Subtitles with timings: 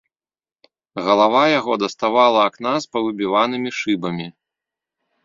[1.07, 4.27] Галава яго даставала акна з павыбіванымі шыбамі.